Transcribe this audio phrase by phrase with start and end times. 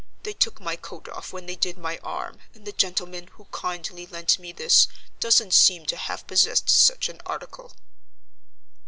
[0.23, 4.07] They took my coat off when they did my arm, and the gentleman who kindly
[4.07, 4.87] lent me this
[5.19, 7.73] doesn't seem to have possessed such an article."